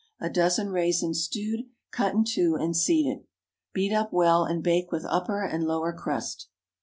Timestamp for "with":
4.91-5.05